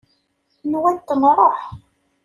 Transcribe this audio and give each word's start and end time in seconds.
Nwant 0.71 1.07
nruḥ. 1.21 1.59